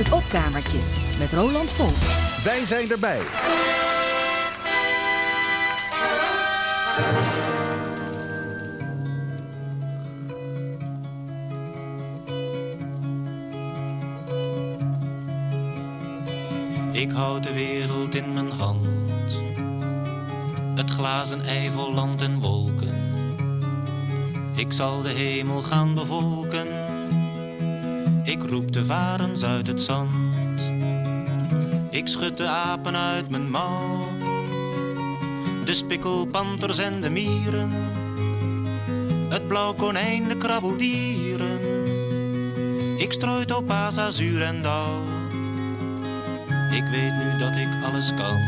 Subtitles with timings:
[0.00, 0.78] Het opkamertje
[1.18, 1.90] met Roland Vol.
[2.44, 3.20] Wij zijn erbij.
[16.92, 18.86] Ik houd de wereld in mijn hand.
[20.76, 22.94] Het glazen ei vol land en wolken.
[24.56, 26.89] Ik zal de hemel gaan bevolken.
[28.30, 30.34] Ik roep de varens uit het zand.
[31.90, 34.06] Ik schud de apen uit mijn mouw.
[35.64, 37.70] De spikkelpanters en de mieren.
[39.28, 41.58] Het blauw konijn, de krabbeldieren.
[42.98, 45.02] Ik strooi topaas, azuur en dauw.
[46.70, 48.38] Ik weet nu dat ik alles kan.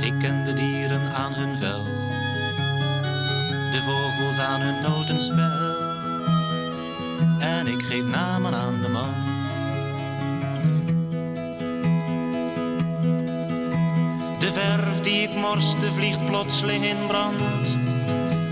[0.00, 1.84] Ik ken de dieren aan hun vel,
[3.70, 5.73] de vogels aan hun notenspel.
[7.66, 9.14] Ik geef namen aan de man.
[14.38, 17.78] De verf die ik morste vliegt plotseling in brand.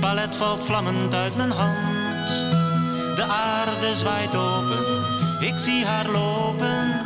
[0.00, 2.28] Palet valt vlammend uit mijn hand.
[3.16, 5.04] De aarde zwaait open,
[5.40, 7.00] ik zie haar lopen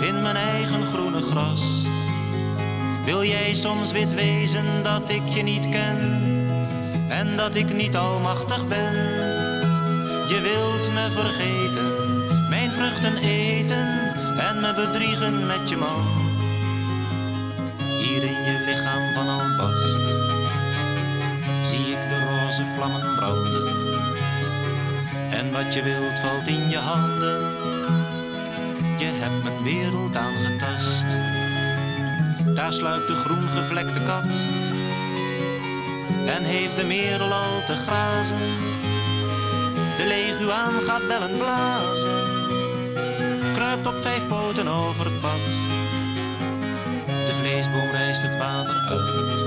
[0.00, 1.62] in mijn eigen groene gras.
[3.04, 5.98] Wil jij soms wit wezen dat ik je niet ken
[7.08, 9.31] en dat ik niet almachtig ben?
[10.32, 11.88] Je wilt me vergeten,
[12.48, 13.88] mijn vruchten eten
[14.38, 16.06] en me bedriegen met je man.
[17.78, 20.00] Hier in je lichaam van albast
[21.62, 23.68] zie ik de roze vlammen branden.
[25.30, 27.60] En wat je wilt valt in je handen
[28.98, 31.04] je hebt mijn wereld aangetast.
[32.54, 34.24] Daar sluipt de groen gevlekte kat
[36.26, 38.71] en heeft de merel al te grazen.
[40.02, 42.22] De leguaan gaat bellen blazen,
[43.54, 45.46] kruipt op vijf poten over het pad.
[47.06, 49.40] De vleesboom rijst het water uit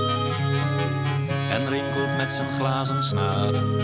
[1.50, 3.80] en rinkelt met zijn glazen snaren.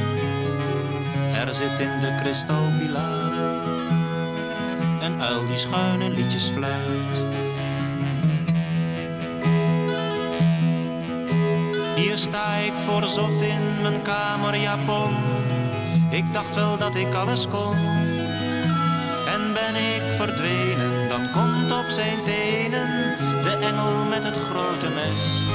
[1.35, 3.61] Er zit in de kristalpilaren
[5.01, 7.15] een uil die schuine liedjes fluit.
[11.97, 15.42] Hier sta ik voor zot in mijn kamerjapon.
[16.13, 17.77] Ik dacht wel dat ik alles kon.
[19.27, 25.52] En ben ik verdwenen, dan komt op zijn tenen de engel met het grote mes.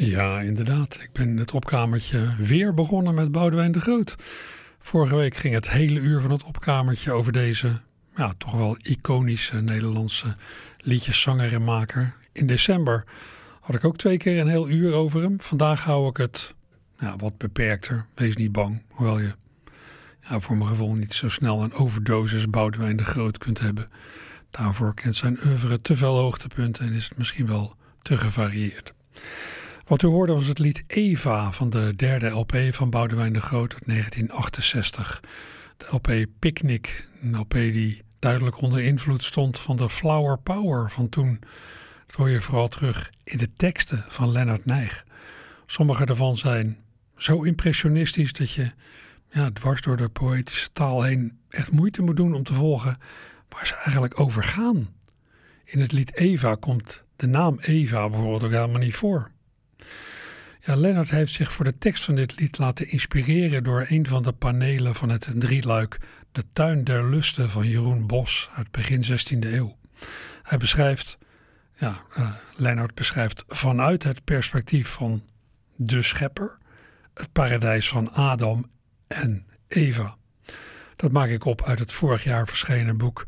[0.00, 0.98] Ja, inderdaad.
[1.00, 4.14] Ik ben het opkamertje weer begonnen met Boudewijn de Groot.
[4.78, 7.80] Vorige week ging het hele uur van het opkamertje over deze
[8.16, 10.36] ja, toch wel iconische Nederlandse
[10.78, 12.14] liedjeszanger en maker.
[12.32, 13.04] In december
[13.60, 15.40] had ik ook twee keer een heel uur over hem.
[15.40, 16.54] Vandaag hou ik het
[16.98, 18.06] ja, wat beperkter.
[18.14, 19.34] Wees niet bang, hoewel je
[20.28, 23.90] ja, voor mijn gevoel niet zo snel een overdosis Boudewijn de Groot kunt hebben.
[24.50, 28.94] Daarvoor kent zijn oeuvre te veel hoogtepunten en is het misschien wel te gevarieerd.
[29.88, 33.72] Wat u hoorde was het lied Eva van de derde LP van Boudewijn de Groot
[33.72, 35.22] uit 1968.
[35.76, 41.08] De LP Picnic, een LP die duidelijk onder invloed stond van de Flower Power van
[41.08, 41.38] toen.
[42.06, 45.04] Dat hoor je vooral terug in de teksten van Lennart Nijg.
[45.66, 46.78] Sommige daarvan zijn
[47.16, 48.72] zo impressionistisch dat je
[49.30, 52.98] ja, dwars door de poëtische taal heen echt moeite moet doen om te volgen
[53.48, 54.88] waar ze eigenlijk over gaan.
[55.64, 59.30] In het lied Eva komt de naam Eva bijvoorbeeld ook helemaal niet voor.
[60.68, 64.22] Ja, Lennart heeft zich voor de tekst van dit lied laten inspireren door een van
[64.22, 65.98] de panelen van het drieluik
[66.32, 69.76] De Tuin der Lusten van Jeroen Bos uit begin 16e eeuw.
[70.42, 71.18] Hij beschrijft,
[71.76, 72.02] ja,
[72.58, 75.22] uh, beschrijft vanuit het perspectief van
[75.76, 76.58] de schepper
[77.14, 78.70] het paradijs van Adam
[79.06, 80.16] en Eva.
[80.96, 83.26] Dat maak ik op uit het vorig jaar verschenen boek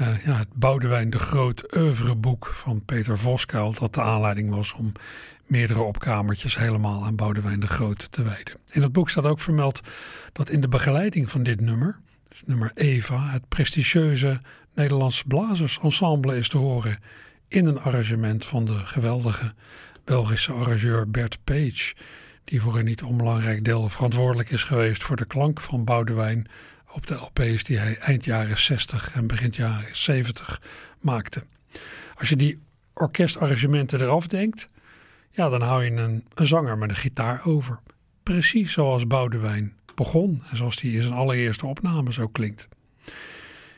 [0.00, 4.92] uh, ja, het Boudewijn de Groot oeuvreboek van Peter Voskuil, dat de aanleiding was om
[5.46, 8.54] meerdere opkamertjes helemaal aan Boudewijn de Groot te wijden.
[8.70, 9.80] In het boek staat ook vermeld
[10.32, 14.40] dat in de begeleiding van dit nummer, dus nummer Eva, het prestigieuze
[14.74, 16.98] Nederlands Blazersensemble is te horen
[17.48, 19.54] in een arrangement van de geweldige
[20.04, 21.94] Belgische arrangeur Bert Page.
[22.44, 26.46] die voor een niet onbelangrijk deel verantwoordelijk is geweest voor de klank van Boudewijn
[26.92, 30.60] op de LP's die hij eind jaren 60 en begin jaren 70
[31.00, 31.42] maakte.
[32.14, 32.58] Als je die
[32.94, 34.68] orkestarrangementen eraf denkt,
[35.36, 37.80] ja, dan hou je een, zanger met een gitaar over.
[38.22, 42.68] Precies zoals Boudewijn begon en zoals die in zijn allereerste opname zo klinkt.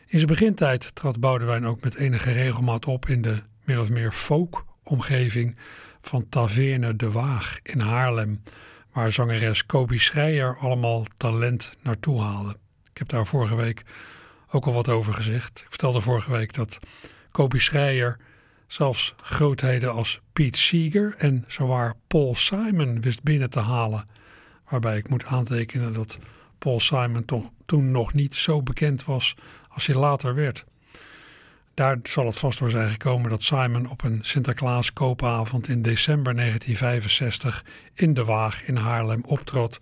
[0.07, 4.13] In zijn begintijd trad Boudewijn ook met enige regelmaat op in de min of meer
[4.13, 5.57] folk-omgeving
[6.01, 8.43] van Taverne de Waag in Haarlem,
[8.93, 12.57] waar zangeres Kobi Schreier allemaal talent naartoe haalde.
[12.91, 13.83] Ik heb daar vorige week
[14.51, 15.59] ook al wat over gezegd.
[15.59, 16.79] Ik vertelde vorige week dat
[17.31, 18.19] Kobi Schreier
[18.69, 24.09] zelfs grootheden als Pete Seeger en zowaar Paul Simon wist binnen te halen.
[24.69, 26.19] Waarbij ik moet aantekenen dat
[26.59, 29.35] Paul Simon toch toen nog niet zo bekend was
[29.69, 30.65] als hij later werd.
[31.75, 36.35] Daar zal het vast door zijn gekomen dat Simon op een Sinterklaas koopavond in december
[36.35, 37.65] 1965
[37.95, 39.81] in de Waag in Haarlem optrad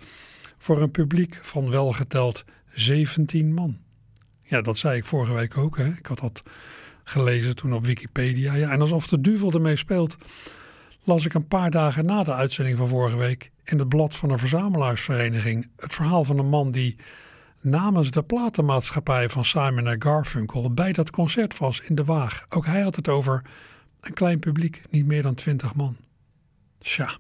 [0.59, 2.45] voor een publiek van welgeteld
[2.75, 3.79] 17 man.
[4.43, 5.77] Ja, dat zei ik vorige week ook.
[5.77, 5.87] Hè.
[5.87, 6.43] Ik had dat
[7.09, 8.55] gelezen toen op Wikipedia.
[8.55, 10.17] Ja, en alsof de duvel ermee speelt,
[11.05, 14.31] las ik een paar dagen na de uitzending van vorige week in het blad van
[14.31, 16.97] een verzamelaarsvereniging het verhaal van een man die
[17.61, 22.47] namens de platenmaatschappij van Simon Garfunkel bij dat concert was in de Waag.
[22.49, 23.43] Ook hij had het over
[24.01, 25.97] een klein publiek, niet meer dan twintig man.
[26.79, 27.19] Tja,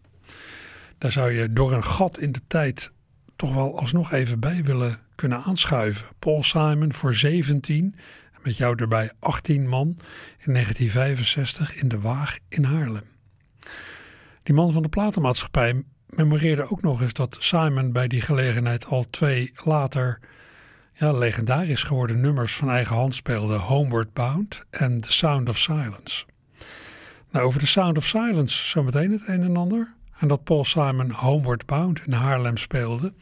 [0.98, 2.92] daar zou je door een gat in de tijd
[3.36, 6.06] toch wel alsnog even bij willen kunnen aanschuiven.
[6.18, 7.94] Paul Simon voor 17 en
[8.46, 9.86] met jou erbij 18 man
[10.38, 13.04] in 1965 in de Waag in Haarlem.
[14.42, 19.04] Die man van de platenmaatschappij memoreerde ook nog eens dat Simon bij die gelegenheid al
[19.10, 20.20] twee later
[20.92, 26.24] ja, legendarisch geworden nummers van eigen hand speelde: Homeward Bound en The Sound of Silence.
[27.30, 29.94] Nou, over The Sound of Silence zometeen het een en ander.
[30.18, 33.12] En dat Paul Simon Homeward Bound in Haarlem speelde.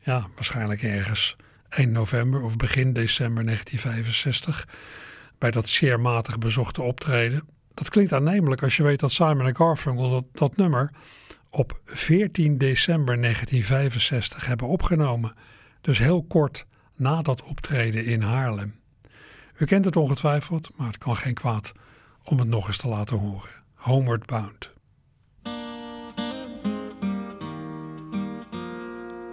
[0.00, 1.36] Ja, waarschijnlijk ergens
[1.72, 4.68] 1 november of begin december 1965.
[5.38, 7.48] Bij dat zeer matig bezochte optreden.
[7.74, 10.92] Dat klinkt aannemelijk als je weet dat Simon Garfunkel dat, dat nummer
[11.50, 15.34] op 14 december 1965 hebben opgenomen.
[15.80, 16.66] Dus heel kort
[16.96, 18.74] na dat optreden in Haarlem.
[19.56, 21.72] U kent het ongetwijfeld, maar het kan geen kwaad
[22.24, 23.50] om het nog eens te laten horen.
[23.74, 24.70] Homeward Bound.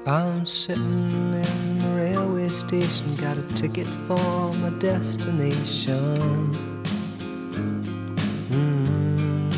[0.06, 1.79] I'm sitting in
[2.52, 6.18] station, got a ticket for my destination.
[8.50, 9.50] Mm.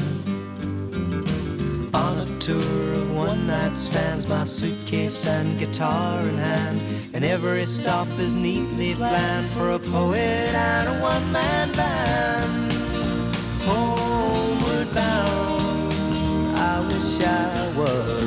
[1.93, 6.81] On a tour of one night stands, my suitcase and guitar in hand,
[7.13, 12.73] and every stop is neatly planned for a poet and a one man band.
[13.63, 18.20] Homeward bound, I wish I was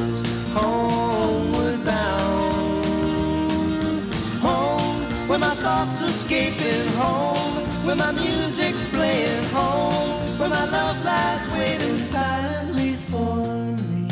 [5.85, 7.55] thoughts escaping home,
[7.85, 13.47] where my music's playing home, where my love lies waiting silently for
[13.91, 14.09] me.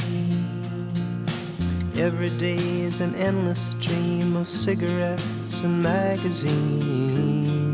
[1.97, 7.72] Every day is an endless stream of cigarettes and magazines.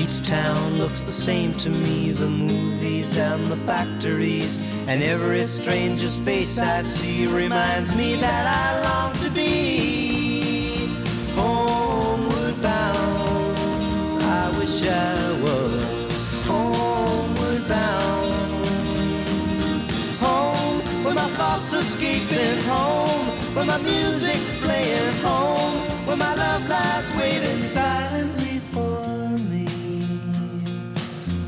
[0.00, 4.56] Each town looks the same to me the movies and the factories.
[4.86, 10.86] And every stranger's face I see reminds me that I long to be
[11.34, 14.22] homeward bound.
[14.22, 18.32] I wish I was homeward bound.
[20.24, 27.10] Home, where my thoughts escaping home, where my music's playing home, where my love lies
[27.16, 28.39] waiting silently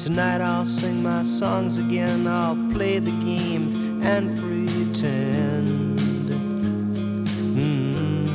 [0.02, 6.00] Tonight I'll sing my songs again, I'll play the game and pretend.
[7.54, 8.28] Mm.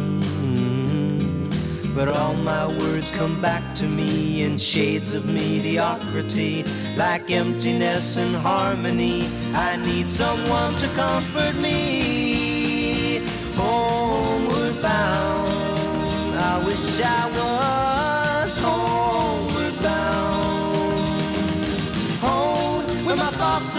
[1.93, 6.63] But all my words come back to me in shades of mediocrity,
[6.95, 9.27] like emptiness and harmony.
[9.53, 13.19] I need someone to comfort me.
[13.57, 17.86] Homeward bound, I wish I was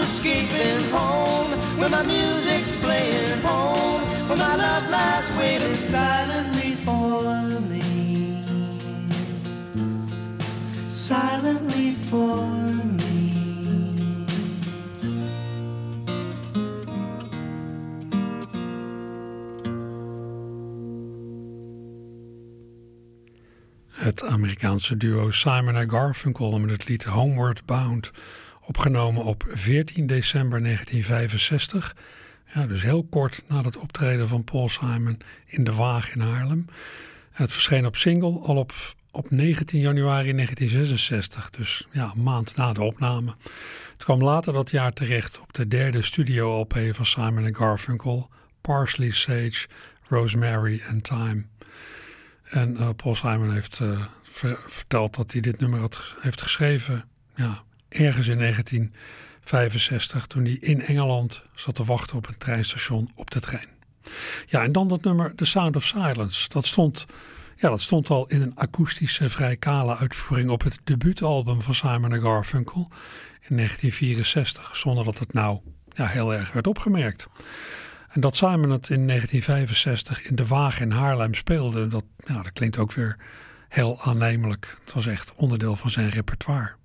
[0.01, 8.43] escaping home, where my music's playing home, where my love lies waiting silently for me.
[10.87, 13.09] Silently for me.
[23.89, 28.11] Het Amerikaanse duo Simon en Garfunkel met het lied Homeward Bound
[28.69, 31.95] Opgenomen op 14 december 1965.
[32.53, 36.65] Ja, dus heel kort na het optreden van Paul Simon in De Waag in Haarlem.
[37.31, 38.73] En het verscheen op single al op,
[39.11, 41.49] op 19 januari 1966.
[41.49, 43.35] Dus ja, een maand na de opname.
[43.93, 48.29] Het kwam later dat jaar terecht op de derde studio-LP van Simon Garfunkel.
[48.61, 49.67] Parsley, Sage,
[50.07, 51.45] Rosemary and Time.
[52.43, 54.05] En uh, Paul Simon heeft uh,
[54.67, 60.81] verteld dat hij dit nummer had, heeft geschreven ja, ergens in 1965 toen hij in
[60.81, 63.67] Engeland zat te wachten op een treinstation op de trein.
[64.45, 66.49] Ja, en dan dat nummer The Sound of Silence.
[66.49, 67.05] Dat stond,
[67.55, 72.21] ja, dat stond al in een akoestische, vrij kale uitvoering op het debuutalbum van Simon
[72.21, 72.87] Garfunkel
[73.47, 77.27] in 1964, zonder dat het nou ja, heel erg werd opgemerkt.
[78.09, 82.53] En dat Simon het in 1965 in de Waag in Haarlem speelde, dat, ja, dat
[82.53, 83.17] klinkt ook weer
[83.67, 84.77] heel aannemelijk.
[84.83, 86.78] Het was echt onderdeel van zijn repertoire.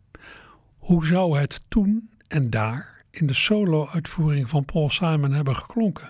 [0.84, 6.08] Hoe zou het toen en daar in de solo-uitvoering van Paul Simon hebben geklonken?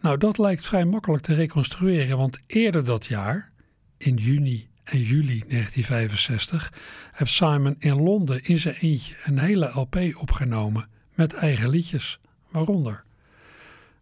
[0.00, 3.50] Nou, dat lijkt vrij makkelijk te reconstrueren, want eerder dat jaar,
[3.96, 6.72] in juni en juli 1965,
[7.12, 13.04] heeft Simon in Londen in zijn eentje een hele LP opgenomen met eigen liedjes, waaronder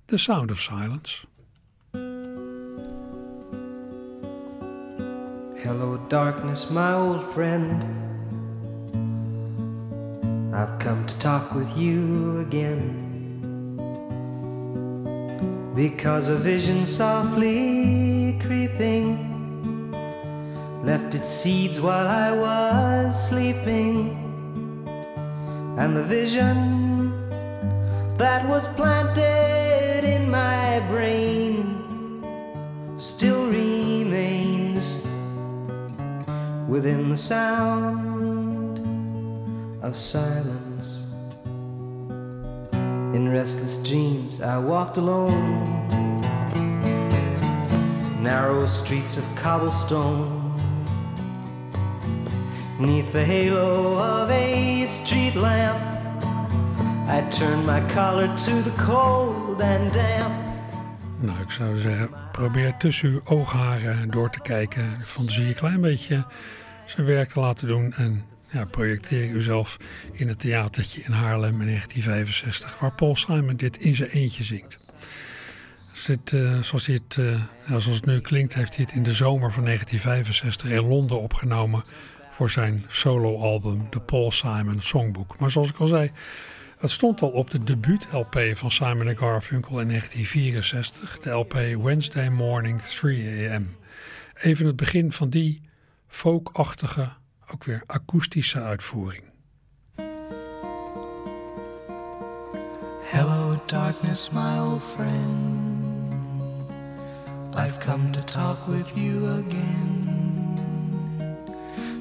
[0.04, 1.24] The Sound of Silence.
[5.54, 8.05] Hello, darkness, my old friend.
[10.56, 13.04] I've come to talk with you again.
[15.74, 19.92] Because a vision softly creeping
[20.82, 24.16] left its seeds while I was sleeping.
[25.76, 27.12] And the vision
[28.16, 32.24] that was planted in my brain
[32.96, 35.06] still remains
[36.66, 38.05] within the sound
[39.82, 41.02] of silence.
[43.14, 46.20] In restless dreams, I walked alone,
[48.22, 50.42] narrow streets of cobblestone.
[52.78, 55.80] Neath the halo of a street lamp,
[57.08, 60.34] I turned my collar to the cold and damp.
[61.20, 64.96] Nou, ik zou zeggen, probeer tussen uw oogharen door te kijken.
[65.04, 66.24] Fantasie een klein beetje
[66.84, 67.92] zijn werk te laten doen.
[67.92, 69.76] En ja, projecteer uzelf
[70.12, 74.94] in het theatertje in Haarlem in 1965, waar Paul Simon dit in zijn eentje zingt.
[75.92, 79.52] Zit, uh, zoals, het, uh, zoals het nu klinkt, heeft hij het in de zomer
[79.52, 81.82] van 1965 in Londen opgenomen
[82.30, 85.38] voor zijn soloalbum, de Paul Simon Songbook.
[85.38, 86.12] Maar zoals ik al zei,
[86.78, 92.82] het stond al op de debuut-LP van Simon Garfunkel in 1964, de LP Wednesday Morning
[92.82, 93.76] 3 AM.
[94.34, 95.60] Even het begin van die
[96.08, 97.12] folkachtige,
[97.52, 99.24] ook weer akoestische uitvoering.
[103.02, 105.86] Hello, darkness, my old friend.
[107.54, 109.76] I've come to talk with you again.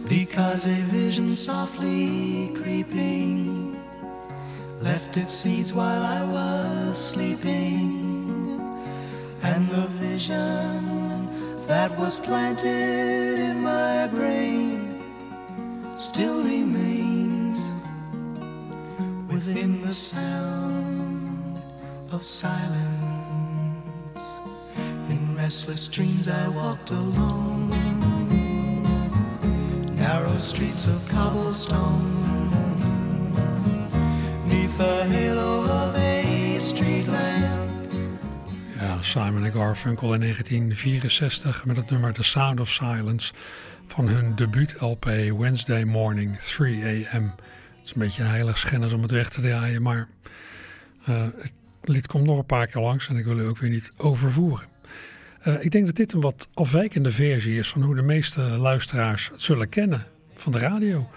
[0.08, 3.76] Because a vision softly creeping
[4.82, 8.60] left its seeds while I was sleeping,
[9.42, 11.28] and the vision
[11.68, 14.85] that was planted in my brain
[15.96, 17.72] still remains
[19.32, 21.62] within the sound
[22.12, 22.76] of silence.
[25.10, 27.70] In restless dreams, I walked alone,
[29.96, 32.50] narrow streets of cobblestone,
[34.46, 37.35] neath the halo of a street lamp.
[37.35, 37.35] Ja,
[39.06, 43.34] Simon Garfunkel in 1964 met het nummer The Sound of Silence
[43.88, 45.06] van hun debuut-LP
[45.38, 47.24] Wednesday Morning 3 AM.
[47.26, 50.08] Het is een beetje heiligschennis om het weg te draaien, maar
[51.10, 53.70] uh, het lied komt nog een paar keer langs en ik wil u ook weer
[53.70, 54.68] niet overvoeren.
[55.48, 59.30] Uh, ik denk dat dit een wat afwijkende versie is van hoe de meeste luisteraars
[59.32, 61.10] het zullen kennen van de radio.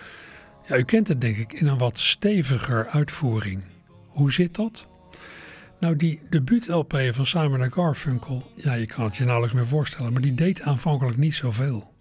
[0.67, 3.63] Ja, u kent het denk ik in een wat steviger uitvoering.
[4.09, 4.88] Hoe zit dat?
[5.81, 10.23] Nou, die debuut-LP van Simon Garfunkel, ja, je kan het je nauwelijks meer voorstellen, maar
[10.23, 11.93] die deed aanvankelijk niet zoveel.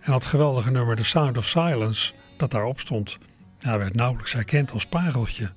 [0.00, 3.18] En dat geweldige nummer The Sound of Silence, dat daarop stond,
[3.58, 5.50] ja, werd nauwelijks herkend als pareltje.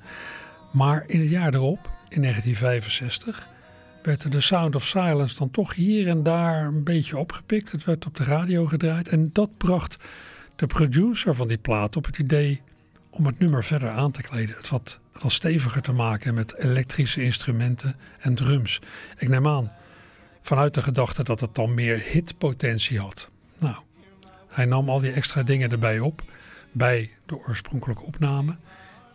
[0.71, 3.47] Maar in het jaar erop, in 1965,
[4.01, 7.71] werd The Sound of Silence dan toch hier en daar een beetje opgepikt.
[7.71, 9.97] Het werd op de radio gedraaid en dat bracht
[10.55, 12.62] de producer van die plaat op het idee
[13.17, 14.55] om het nummer verder aan te kleden.
[14.55, 18.79] Het wat, wat steviger te maken met elektrische instrumenten en drums.
[19.17, 19.71] Ik neem aan
[20.41, 23.29] vanuit de gedachte dat het dan meer hitpotentie had.
[23.59, 23.75] Nou,
[24.47, 26.24] hij nam al die extra dingen erbij op
[26.71, 28.57] bij de oorspronkelijke opname.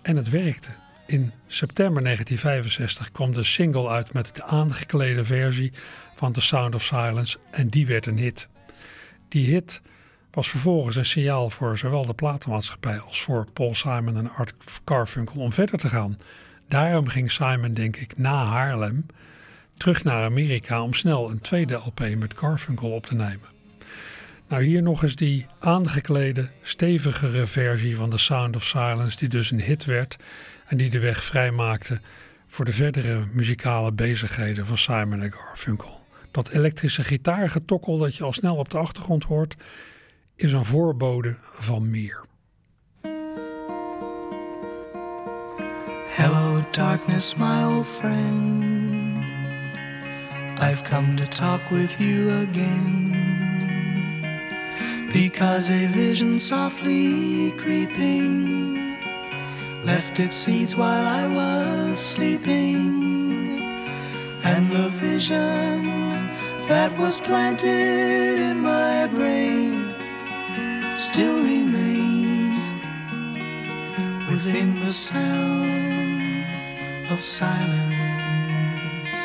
[0.02, 0.70] En het werkte.
[1.06, 5.72] In september 1965 kwam de single uit met de aangeklede versie
[6.14, 8.48] van The Sound of Silence en die werd een hit.
[9.28, 9.82] Die hit
[10.32, 15.40] was vervolgens een signaal voor zowel de platenmaatschappij als voor Paul Simon en Art Carfunkel
[15.40, 16.18] om verder te gaan.
[16.68, 19.06] Daarom ging Simon, denk ik, na Haarlem
[19.76, 23.48] terug naar Amerika om snel een tweede LP met Carfunkel op te nemen.
[24.48, 29.50] Nou, hier nog eens die aangeklede, stevigere versie van The Sound of Silence, die dus
[29.50, 30.16] een hit werd
[30.66, 32.00] en die de weg vrijmaakte
[32.48, 36.00] voor de verdere muzikale bezigheden van Simon en Garfunkel.
[36.30, 39.56] Dat elektrische gitaargetokkel dat je al snel op de achtergrond hoort,
[40.36, 42.24] is een voorbode van meer.
[46.14, 49.24] Hello, darkness, my old friend.
[50.58, 53.30] I've come to talk with you again.
[55.12, 58.96] Because a vision softly creeping
[59.84, 63.60] left its seeds while I was sleeping.
[64.44, 65.82] And the vision
[66.68, 70.01] that was planted in my brain
[71.02, 72.56] still remains
[74.30, 76.46] within the sound
[77.10, 79.18] of silence.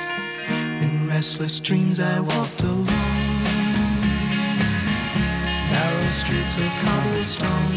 [0.81, 2.85] In restless dreams, I walked alone,
[5.71, 7.69] narrow streets of cobblestone,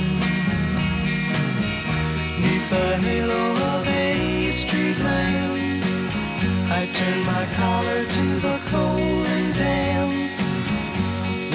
[2.41, 5.85] neath the halo of a street lamp.
[6.71, 10.00] I turned my collar to the cold and damp.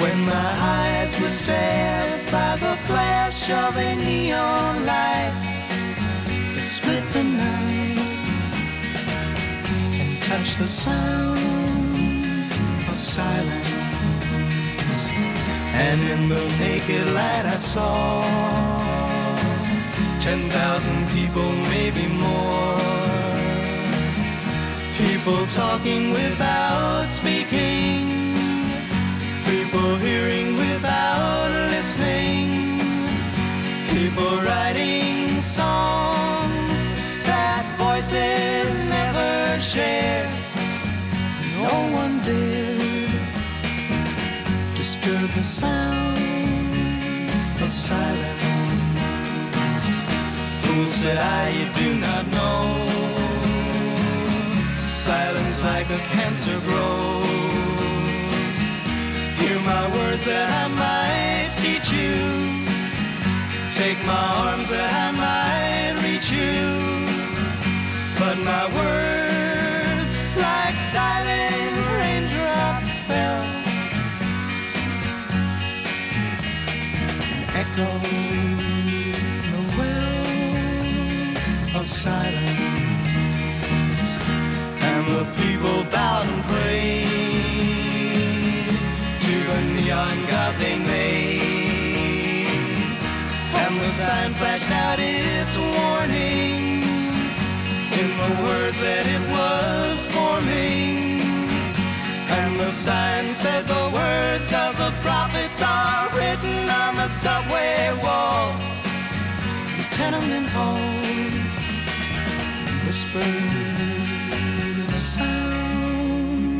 [0.06, 5.34] When my eyes were stabbed by the flash of a neon light
[6.54, 7.98] that split the night
[10.00, 11.40] and touched the sound
[12.88, 13.72] of silence.
[15.74, 18.22] And in the naked light I saw
[20.20, 22.78] ten thousand people, maybe more.
[24.98, 28.15] People talking without speaking
[29.76, 32.80] People hearing without listening.
[33.88, 36.78] People writing songs
[37.28, 40.30] that voices never share.
[41.60, 43.10] No one dared
[44.74, 46.16] disturb the sound
[47.60, 48.48] of silence.
[50.62, 52.64] Fool said I, you do not know.
[54.88, 57.25] Silence like a cancer grows
[59.38, 62.16] hear my words that I might teach you.
[63.70, 65.25] Take my arms that I might
[94.38, 96.82] flashed out its warning
[98.00, 101.20] in the words that it was forming.
[102.38, 108.60] And the sign said the words of the prophets are written on the subway walls,
[109.78, 111.52] the tenement halls,
[112.84, 113.76] whispered
[114.92, 116.56] the sounds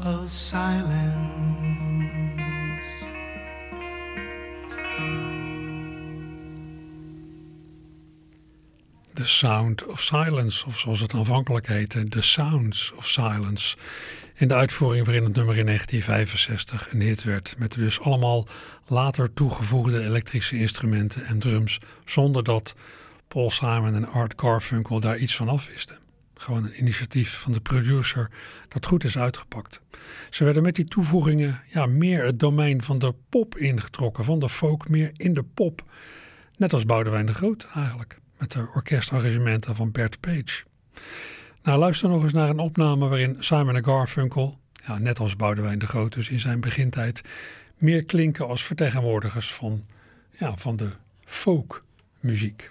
[0.00, 1.17] of silence.
[9.28, 13.76] Sound of Silence, of zoals het aanvankelijk heette, The Sounds of Silence.
[14.34, 18.46] In de uitvoering waarin het nummer in 1965 een hit werd, met dus allemaal
[18.86, 22.74] later toegevoegde elektrische instrumenten en drums, zonder dat
[23.28, 25.98] Paul Simon en Art Garfunkel daar iets van afwisten.
[26.34, 28.30] Gewoon een initiatief van de producer
[28.68, 29.80] dat goed is uitgepakt.
[30.30, 34.48] Ze werden met die toevoegingen ja, meer het domein van de pop ingetrokken, van de
[34.48, 35.84] folk meer in de pop.
[36.56, 40.64] Net als Boudewijn de Groot eigenlijk met de orkestarrangementen van Bert Page.
[41.62, 45.86] Nou, luister nog eens naar een opname waarin Simon Garfunkel, ja, net als Boudewijn de
[45.86, 47.22] Groot dus in zijn begintijd,
[47.76, 49.84] meer klinken als vertegenwoordigers van,
[50.38, 50.90] ja, van de
[51.24, 52.70] folkmuziek.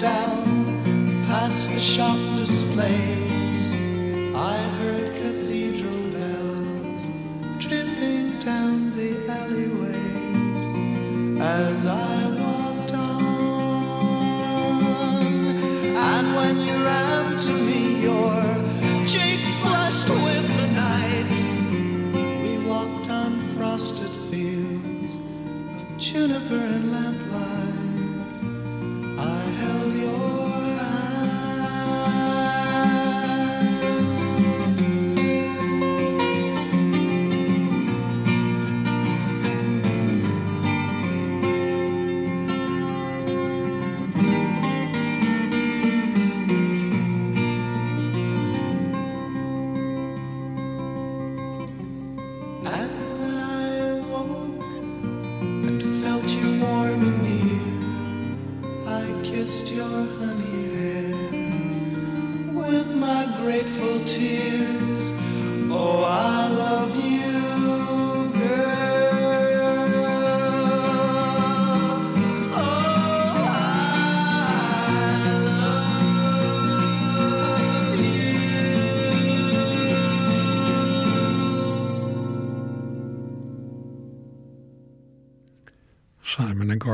[0.00, 3.29] Down past the shop displays.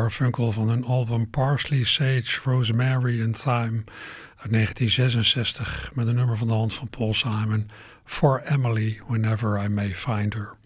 [0.06, 3.84] Garfunkel van hun album Parsley, Sage, Rosemary and Thyme
[4.36, 7.68] uit 1966 met een nummer van de hand van Paul Simon
[8.04, 10.56] For Emily, Whenever I May Find Her.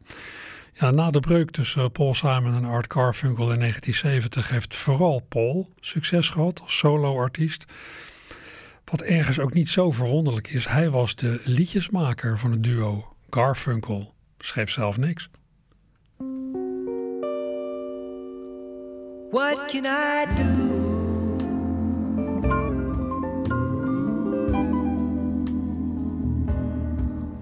[0.73, 5.69] Ja, na de breuk tussen Paul Simon en Art Garfunkel in 1970 heeft vooral Paul
[5.81, 7.65] succes gehad als solo-artiest.
[8.85, 13.17] Wat ergens ook niet zo verwonderlijk is, hij was de liedjesmaker van het duo.
[13.31, 15.31] Garfunkel schreef zelf niks.
[19.31, 20.43] What can I do?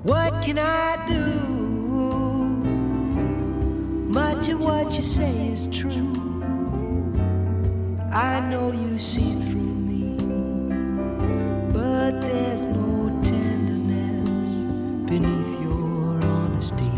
[0.03, 1.25] What can I do?
[4.13, 6.13] Much of what you say is true.
[8.13, 10.19] I know you see through me,
[11.73, 14.51] but there's no tenderness
[15.09, 16.98] beneath your honesty.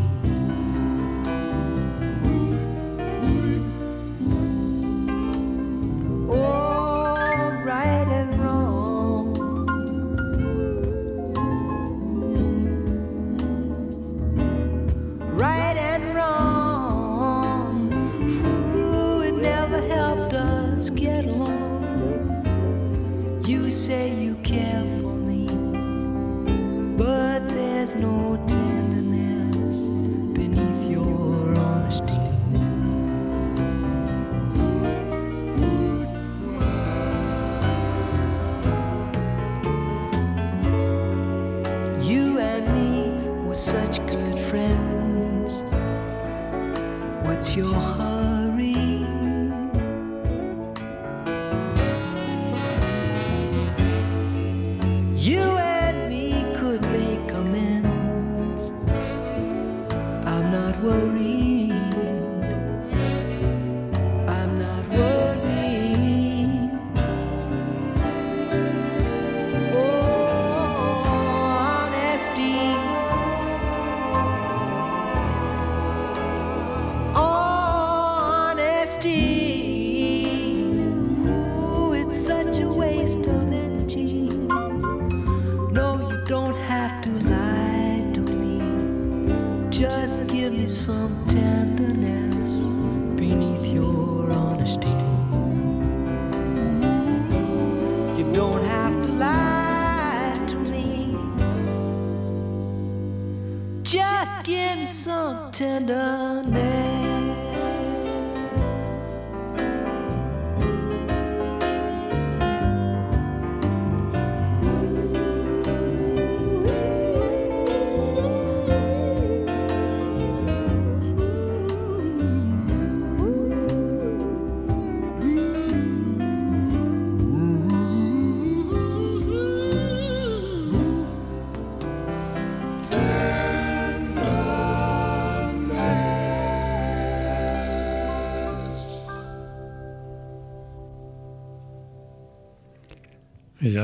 [103.83, 107.10] Just give me some tenderness.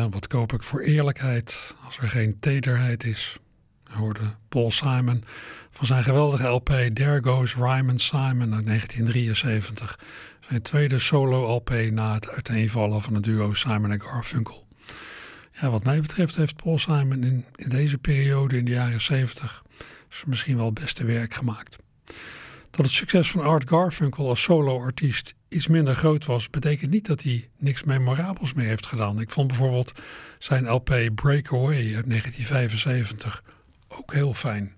[0.04, 3.36] Wat koop ik voor eerlijkheid als er geen tederheid is?
[3.84, 5.24] We hoorden Paul Simon
[5.70, 9.98] van zijn geweldige LP There Goes Ryman Simon uit 1973.
[10.48, 14.66] Zijn tweede solo-LP na het uiteenvallen van het duo Simon en Garfunkel.
[15.60, 19.62] Ja, wat mij betreft heeft Paul Simon in, in deze periode in de jaren 70
[20.26, 21.76] misschien wel het beste werk gemaakt.
[22.76, 27.22] Dat het succes van Art Garfunkel als solo-artiest iets minder groot was, betekent niet dat
[27.22, 29.20] hij niks memorabels meer heeft gedaan.
[29.20, 29.92] Ik vond bijvoorbeeld
[30.38, 33.44] zijn LP Breakaway uit 1975
[33.88, 34.75] ook heel fijn.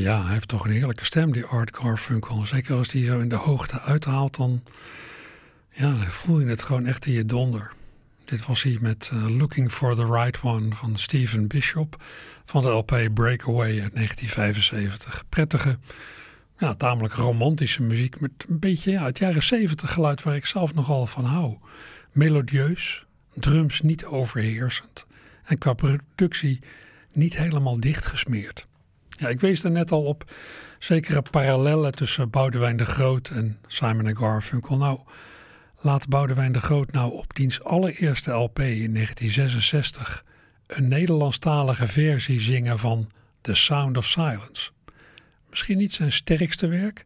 [0.00, 2.44] Ja, hij heeft toch een heerlijke stem, die Art Garfunkel.
[2.46, 4.62] Zeker als hij zo in de hoogte uithaalt, dan,
[5.70, 7.72] ja, voel je het gewoon echt in je donder.
[8.24, 12.02] Dit was hij met uh, Looking for the Right One van Stephen Bishop
[12.44, 15.24] van de LP Breakaway uit 1975.
[15.28, 15.78] Prettige,
[16.58, 20.74] ja, tamelijk romantische muziek met een beetje ja, het jaren 70 geluid waar ik zelf
[20.74, 21.56] nogal van hou.
[22.12, 25.06] Melodieus, drums niet overheersend
[25.44, 26.60] en qua productie
[27.12, 28.66] niet helemaal dichtgesmeerd.
[29.18, 30.30] Ja, ik wees er net al op
[30.78, 34.76] zekere parallellen tussen Boudewijn de Groot en Simon Garfunkel.
[34.76, 35.00] Nou,
[35.80, 40.24] laat Boudewijn de Groot nou op diens allereerste LP in 1966
[40.66, 44.70] een Nederlandstalige versie zingen van The Sound of Silence.
[45.50, 47.04] Misschien niet zijn sterkste werk,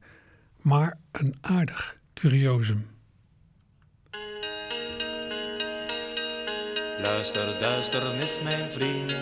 [0.60, 2.86] maar een aardig curiosum.
[7.02, 9.12] Luister, duisternis, mijn vriend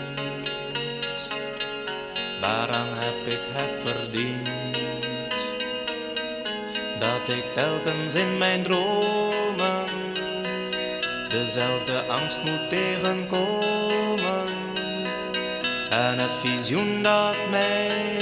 [2.41, 4.77] waaraan heb ik het verdiend?
[6.99, 9.85] Dat ik telkens in mijn dromen
[11.29, 14.47] dezelfde angst moet tegenkomen.
[15.89, 18.19] En het visioen dat mij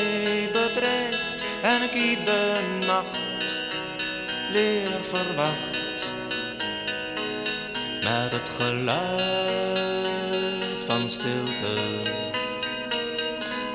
[1.87, 3.55] ik iedere nacht
[4.51, 6.11] weer verwacht.
[8.01, 10.13] Met het geluid
[10.85, 12.26] van stilte.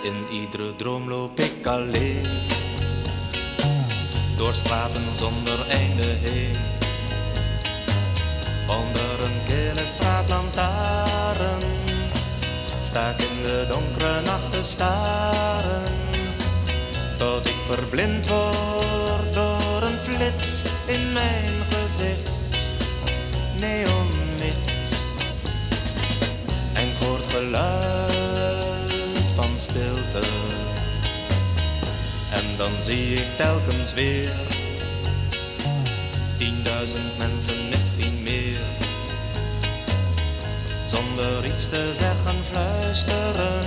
[0.03, 2.27] In iedere droom loop ik alleen.
[4.37, 6.57] Door straten zonder einde heen.
[8.69, 11.62] Onder een kille straatlantaarn
[12.83, 15.83] sta ik in de donkere nacht te staren.
[17.19, 22.31] Tot ik verblind word door een flits in mijn gezicht.
[23.61, 25.03] Neonlicht.
[26.73, 28.12] En ik geluid
[32.31, 34.31] En dan zie ik telkens weer
[36.38, 38.61] tienduizend mensen, misschien meer.
[40.87, 43.64] Zonder iets te zeggen fluisteren,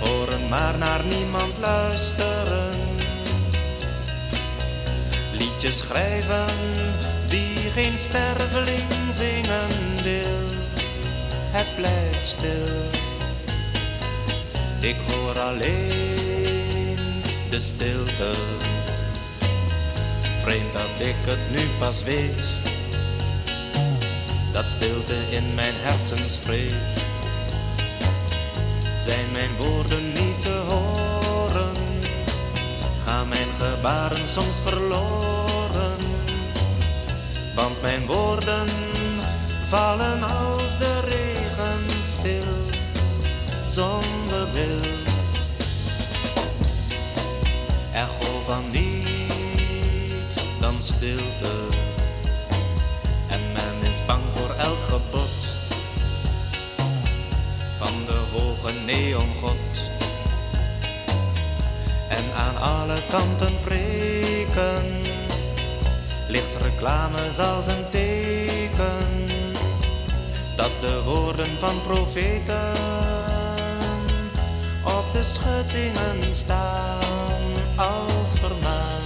[0.00, 2.70] horen maar naar niemand luisteren.
[5.32, 6.54] Liedjes schrijven
[7.28, 10.48] die geen sterveling zingen wil,
[11.52, 13.01] het blijft stil.
[14.82, 16.96] Ik hoor alleen
[17.50, 18.30] de stilte.
[20.42, 22.42] Vreemd dat ik het nu pas weet.
[24.52, 27.04] Dat stilte in mijn hersens vreet.
[29.00, 31.72] Zijn mijn woorden niet te horen?
[33.04, 35.96] Gaan mijn gebaren soms verloren?
[37.54, 38.68] Want mijn woorden
[39.68, 41.11] vallen als de
[43.72, 44.80] zonder wil.
[47.92, 51.54] Echo van niets dan stilte.
[53.28, 55.36] En men is bang voor elk gebod
[57.78, 59.90] van de hoge neongod.
[62.08, 64.84] En aan alle kanten preken
[66.28, 69.06] ligt reclame als een teken
[70.56, 73.21] dat de woorden van profeten
[75.12, 77.40] de schuttingen staan
[77.76, 79.00] als vermaan.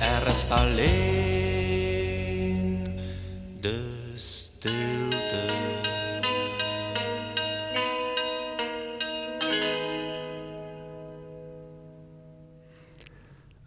[0.00, 0.94] Er rest alleen
[3.60, 5.52] de stilte.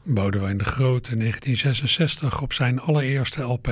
[0.04, 3.68] Boudewijn de Groot in 1966 op zijn allereerste LP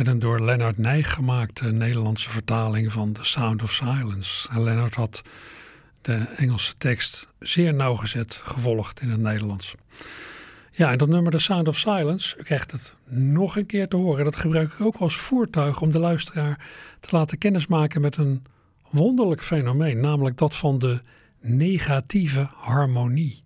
[0.00, 4.48] met een door Leonard Nijg gemaakte Nederlandse vertaling van The Sound of Silence.
[4.48, 5.22] En Leonard had
[6.00, 9.74] de Engelse tekst zeer nauwgezet gevolgd in het Nederlands.
[10.72, 13.96] Ja, en dat nummer The Sound of Silence, u krijgt het nog een keer te
[13.96, 14.24] horen.
[14.24, 16.68] Dat gebruik ik ook als voertuig om de luisteraar
[17.00, 18.44] te laten kennismaken met een
[18.90, 21.00] wonderlijk fenomeen, namelijk dat van de
[21.40, 23.44] negatieve harmonie.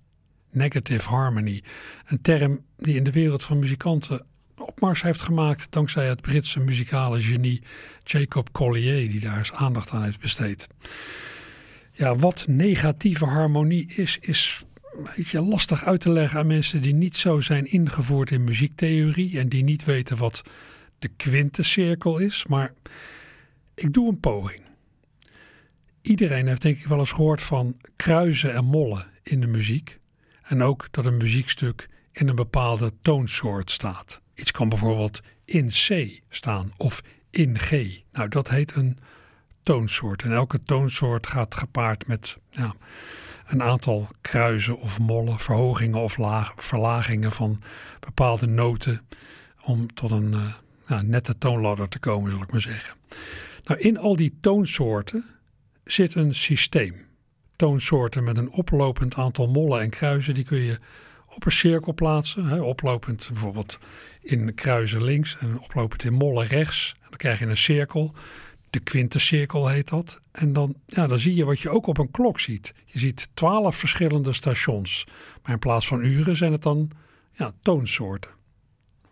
[0.51, 1.62] Negative harmony.
[2.07, 4.27] Een term die in de wereld van muzikanten
[4.66, 7.62] opmars heeft gemaakt dankzij het Britse muzikale genie
[8.05, 10.66] Jacob Collier, die daar eens aandacht aan heeft besteed.
[11.92, 14.64] Ja, wat negatieve harmonie is, is
[15.16, 19.48] beetje lastig uit te leggen aan mensen die niet zo zijn ingevoerd in muziektheorie en
[19.48, 20.42] die niet weten wat
[20.98, 22.44] de quintecirkel is.
[22.48, 22.72] Maar
[23.74, 24.62] ik doe een poging.
[26.03, 29.98] Iedereen heeft denk ik wel eens gehoord van kruisen en mollen in de muziek.
[30.42, 34.20] En ook dat een muziekstuk in een bepaalde toonsoort staat.
[34.35, 37.70] Iets kan bijvoorbeeld in C staan of in G.
[38.12, 38.99] Nou, dat heet een
[39.62, 40.23] toonsoort.
[40.23, 42.75] En elke toonsoort gaat gepaard met ja,
[43.47, 47.61] een aantal kruisen of mollen, verhogingen of laag, verlagingen van
[48.01, 49.07] bepaalde noten.
[49.62, 50.55] Om tot een
[50.87, 52.94] nou, nette toonladder te komen, zal ik maar zeggen.
[53.64, 55.25] Nou, in al die toonsoorten
[55.85, 57.07] zit een systeem.
[57.57, 60.79] Toonsoorten met een oplopend aantal mollen en kruisen, die kun je
[61.35, 62.47] op een cirkel plaatsen.
[62.47, 63.79] Hè, oplopend bijvoorbeeld
[64.20, 66.96] in kruisen links en oplopend in mollen rechts.
[67.09, 68.15] Dan krijg je een cirkel.
[68.71, 70.21] De quintecirkel heet dat.
[70.33, 72.75] En dan, ja, dan zie je wat je ook op een klok ziet.
[72.85, 75.06] Je ziet twaalf verschillende stations.
[75.42, 76.90] Maar in plaats van uren zijn het dan
[77.33, 78.31] ja, toonsoorten.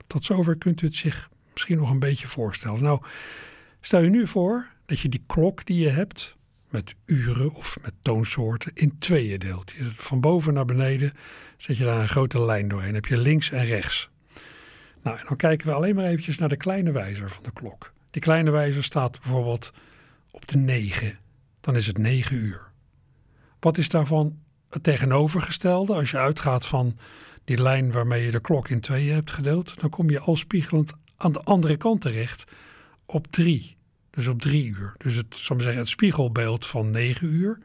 [0.07, 2.83] Tot zover kunt u het zich misschien nog een beetje voorstellen.
[2.83, 3.03] Nou,
[3.81, 6.37] stel je nu voor dat je die klok die je hebt,
[6.69, 9.71] met uren of met toonsoorten, in tweeën deelt.
[9.71, 11.13] Je van boven naar beneden
[11.63, 12.95] zet je daar een grote lijn doorheen.
[12.95, 14.11] heb je links en rechts.
[15.03, 17.93] Nou, en dan kijken we alleen maar eventjes naar de kleine wijzer van de klok.
[18.11, 19.73] Die kleine wijzer staat bijvoorbeeld
[20.31, 21.19] op de 9.
[21.61, 22.71] Dan is het 9 uur.
[23.61, 24.39] Wat is daarvan
[24.71, 25.95] het tegenovergestelde?
[25.95, 26.99] Als je uitgaat van
[27.45, 30.93] die lijn waarmee je de klok in tweeën hebt gedeeld, dan kom je al spiegelend
[31.17, 32.45] aan de andere kant terecht
[33.07, 33.77] op 3.
[34.11, 34.95] Dus op 3 uur.
[34.97, 37.59] Dus het, zal zeggen, het spiegelbeeld van 9 uur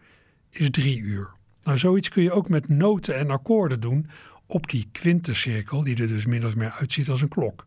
[0.50, 1.37] is 3 uur.
[1.68, 4.10] Nou, zoiets kun je ook met noten en akkoorden doen
[4.46, 7.66] op die quintencirkel, die er dus min of meer uitziet als een klok.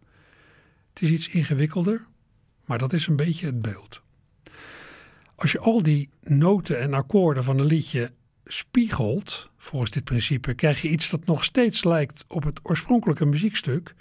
[0.89, 2.07] Het is iets ingewikkelder,
[2.65, 4.03] maar dat is een beetje het beeld.
[5.35, 8.13] Als je al die noten en akkoorden van een liedje
[8.45, 13.95] spiegelt, volgens dit principe, krijg je iets dat nog steeds lijkt op het oorspronkelijke muziekstuk,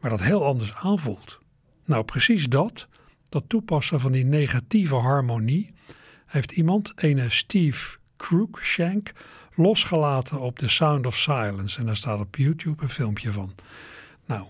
[0.00, 1.38] maar dat heel anders aanvoelt.
[1.84, 2.88] Nou, precies dat,
[3.28, 5.72] dat toepassen van die negatieve harmonie,
[6.26, 9.12] heeft iemand, ene Steve Cruikshank,
[9.54, 11.78] losgelaten op The Sound of Silence.
[11.78, 13.54] En daar staat op YouTube een filmpje van.
[14.26, 14.46] Nou,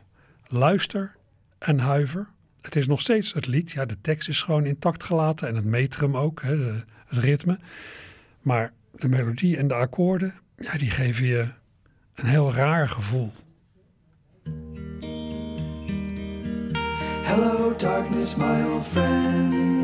[0.46, 1.16] luister
[1.58, 2.28] en huiver.
[2.60, 3.70] Het is nog steeds het lied.
[3.70, 7.58] Ja, de tekst is gewoon intact gelaten en het metrum ook, hè, de, het ritme.
[8.40, 11.48] Maar de melodie en de akkoorden, ja, die geven je
[12.14, 13.32] een heel raar gevoel.
[17.22, 19.83] Hello, darkness, my old friend.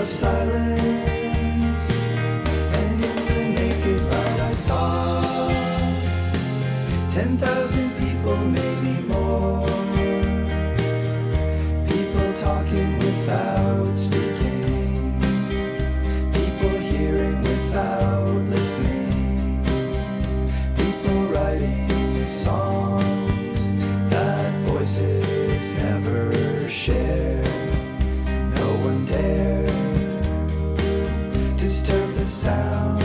[0.00, 1.90] of silence.
[1.90, 5.48] And in the naked light, I saw
[7.10, 9.79] ten thousand people, maybe more.
[32.50, 33.02] Sound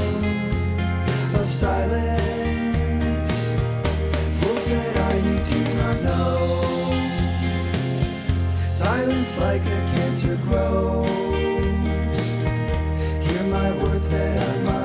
[1.36, 3.30] of silence.
[4.40, 6.32] Fool said I, you do not know.
[8.70, 11.10] Silence like a cancer grows.
[13.26, 14.85] Hear my words that I might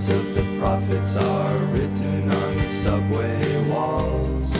[0.00, 4.52] words of the prophets are written on subway walls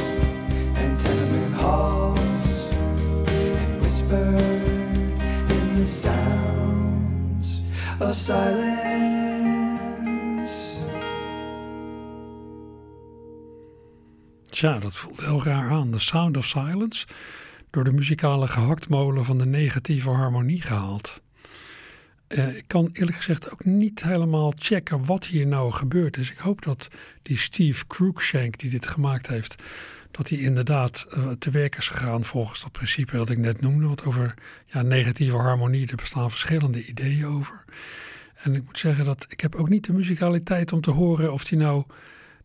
[0.74, 2.68] and tenement halls
[3.28, 4.62] and whispered
[5.51, 7.61] in the sounds
[8.01, 8.51] of silence.
[14.51, 15.91] Tja, dat voelt heel raar aan.
[15.91, 17.07] The Sound of Silence,
[17.70, 21.20] door de muzikale gehaktmolen van de negatieve harmonie gehaald.
[22.31, 26.31] Eh, ik kan eerlijk gezegd ook niet helemaal checken wat hier nou gebeurd is.
[26.31, 26.89] Ik hoop dat
[27.22, 29.62] die Steve Cruikshank die dit gemaakt heeft,
[30.11, 33.87] dat hij inderdaad eh, te werk is gegaan volgens dat principe dat ik net noemde.
[33.87, 34.35] Want over
[34.66, 37.64] ja, negatieve harmonie, er bestaan verschillende ideeën over.
[38.35, 41.49] En ik moet zeggen dat ik heb ook niet de muzikaliteit om te horen of
[41.49, 41.85] hij nou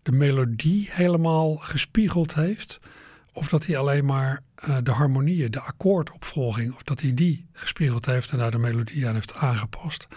[0.04, 2.80] de melodie helemaal gespiegeld heeft.
[3.36, 8.06] Of dat hij alleen maar eh, de harmonieën, de akkoordopvolging, of dat hij die gespiegeld
[8.06, 10.08] heeft en daar de melodie aan heeft aangepast.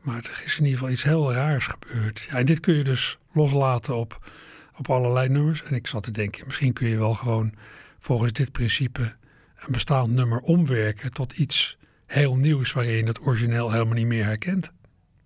[0.00, 2.26] Maar er is in ieder geval iets heel raars gebeurd.
[2.30, 4.30] En dit kun je dus loslaten op,
[4.78, 5.62] op allerlei nummers.
[5.62, 7.54] En ik zat te denken, misschien kun je wel gewoon
[7.98, 9.16] volgens dit principe
[9.56, 14.24] een bestaand nummer omwerken tot iets heel nieuws waarin je het origineel helemaal niet meer
[14.24, 14.70] herkent.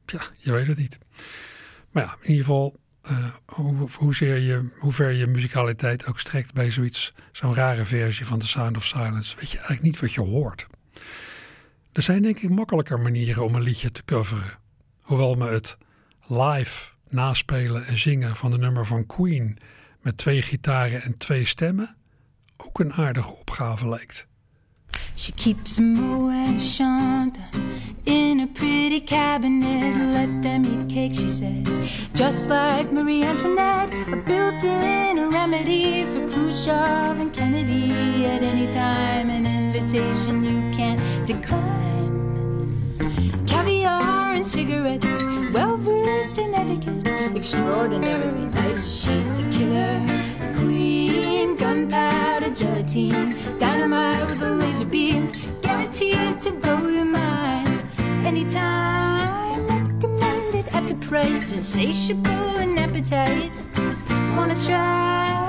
[0.07, 0.99] Ja, je weet het niet.
[1.91, 2.77] Maar ja, in ieder geval
[3.11, 8.27] uh, hoe, hoezeer je, hoe ver je muzikaliteit ook strekt bij zoiets, zo'n rare versie
[8.27, 10.67] van The Sound of Silence, weet je eigenlijk niet wat je hoort.
[11.93, 14.59] Er zijn denk ik makkelijker manieren om een liedje te coveren.
[15.01, 15.77] Hoewel me het
[16.27, 19.59] live naspelen en zingen van de nummer van Queen
[20.01, 21.97] met twee gitaren en twee stemmen
[22.57, 24.27] ook een aardige opgave lijkt.
[25.17, 27.41] She keeps Moet Chante
[28.05, 29.97] in a pretty cabinet.
[30.13, 31.81] Let them eat cake, she says.
[32.15, 38.27] Just like Marie Antoinette, a built in a remedy for Khrushchev and Kennedy.
[38.27, 41.75] At any time, an invitation you can't decline.
[43.47, 49.05] Caviar and cigarettes, well versed in etiquette, extraordinarily nice.
[49.05, 55.33] She's a killer queen, gunpowder gelatine, dynamite with a laser beam,
[55.63, 57.83] guaranteed to blow your mind.
[58.25, 63.51] Anytime, recommended at the price, insatiable and appetite.
[64.37, 65.44] Wanna try?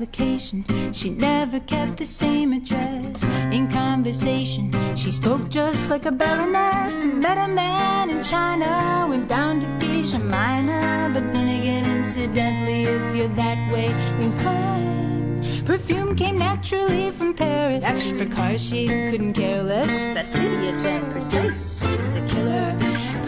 [0.00, 3.24] Avoid complication, she never kept the same address.
[3.52, 7.04] In conversation, she spoke just like a baroness.
[7.04, 11.10] Met a man in China, went down to Geisha Minor.
[11.12, 13.90] But then again, incidentally, if you're that way
[14.20, 17.84] inclined, perfume came naturally from Paris.
[18.18, 20.04] For cars, she couldn't care less.
[20.14, 22.76] Fastidious and precise, she's a killer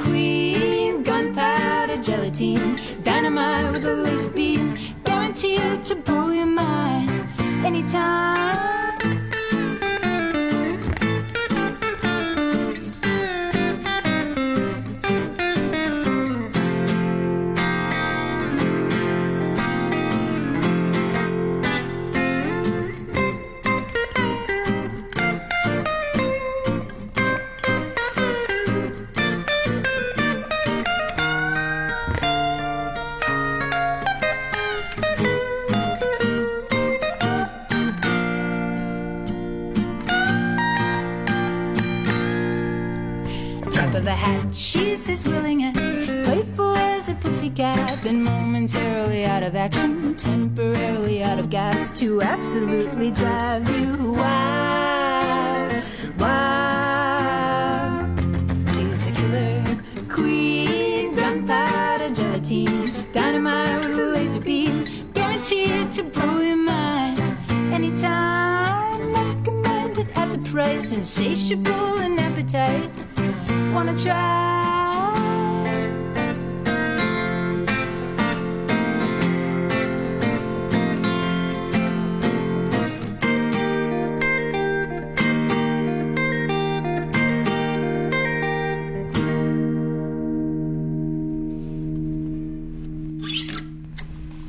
[0.02, 1.02] queen.
[1.02, 4.61] Gunpowder gelatine, dynamite with a laser beam,
[5.42, 7.10] to blow your mind
[7.66, 9.31] anytime.
[44.52, 48.02] She's as willing as playful as a pussycat.
[48.02, 55.82] Then momentarily out of action, temporarily out of gas to absolutely drive you wild.
[56.18, 56.60] Wild.
[58.74, 66.56] She's a killer queen, gunpowder gelatine, dynamite with a laser beam, guaranteed to blow your
[66.56, 67.18] mind
[67.72, 69.14] anytime.
[69.14, 72.90] Recommended at the price, insatiable and appetite
[73.72, 74.42] wanna try.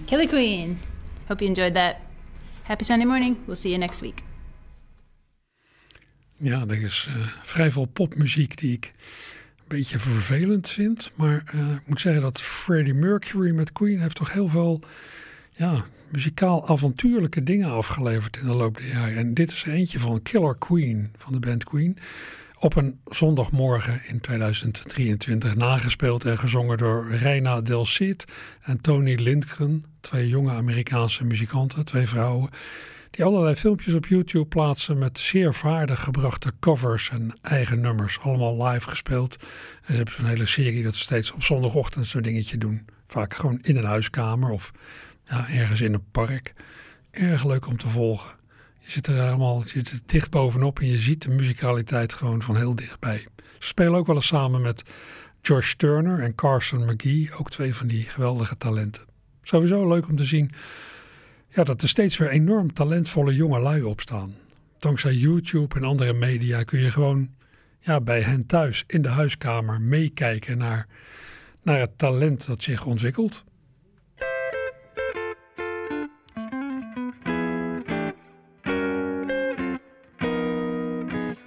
[0.06, 0.78] Killer Queen.
[1.28, 2.02] Hope you enjoyed that.
[2.66, 3.42] Happy Sunday morning.
[3.48, 4.24] We'll see you next week.
[6.38, 8.94] Ja, er is eh, vrij veel popmuziek die ik
[9.58, 11.12] een beetje vervelend vind.
[11.16, 14.82] Maar eh, ik moet zeggen dat Freddie Mercury met Queen heeft toch heel veel
[15.52, 19.16] ja, muzikaal avontuurlijke dingen afgeleverd in de loop der jaren.
[19.16, 21.98] En dit is eentje van Killer Queen van de band Queen.
[22.60, 28.26] Op een zondagmorgen in 2023 nagespeeld en gezongen door Reina Del Cid
[28.62, 29.86] en Tony Lindgren.
[30.02, 32.50] Twee jonge Amerikaanse muzikanten, twee vrouwen
[33.16, 38.20] die allerlei filmpjes op YouTube plaatsen met zeer vaardig gebrachte covers en eigen nummers.
[38.20, 39.36] Allemaal live gespeeld.
[39.40, 42.86] En ze hebben zo'n hele serie dat ze steeds op zondagochtend zo'n dingetje doen.
[43.08, 44.72] Vaak gewoon in een huiskamer of
[45.48, 46.54] ergens in een park.
[47.12, 48.30] Erg leuk om te volgen.
[48.80, 52.56] Je zit er helemaal je zit dicht bovenop en je ziet de muzikaliteit gewoon van
[52.56, 53.28] heel dichtbij.
[53.60, 54.84] Ze spelen ook wel eens samen met
[55.42, 57.34] George Turner en Carson McGee.
[57.34, 59.04] Ook twee van die geweldige talenten.
[59.42, 60.52] Sowieso leuk om te zien
[61.54, 64.34] ja, dat er steeds weer enorm talentvolle jonge lui opstaan.
[64.80, 67.30] Dankzij YouTube en andere media kun je gewoon
[67.80, 70.88] ja, bij hen thuis in de huiskamer meekijken naar,
[71.62, 73.44] naar het talent dat zich ontwikkelt.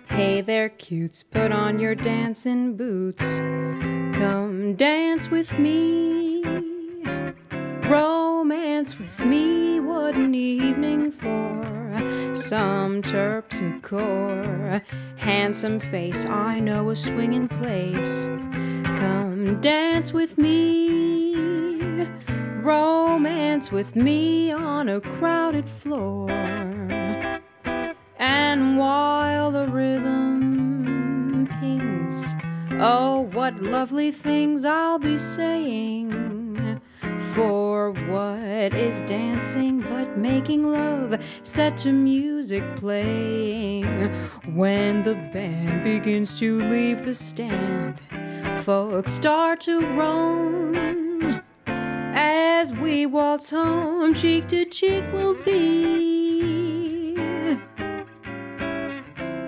[0.05, 3.41] Hey there, cutes, put on your dancing boots.
[4.19, 6.41] Come dance with me.
[7.89, 14.83] Romance with me, what an evening for some terpsichore.
[15.17, 18.27] Handsome face, I know a swinging place.
[18.83, 22.07] Come dance with me.
[22.61, 26.31] Romance with me on a crowded floor.
[28.19, 32.35] And while the rhythm pings,
[32.81, 36.56] oh, what lovely things I'll be saying.
[37.37, 43.85] For what is dancing but making love, set to music playing.
[44.55, 48.01] When the band begins to leave the stand,
[48.63, 51.43] folks start to roam.
[51.67, 57.17] As we waltz home, cheek to cheek we'll be.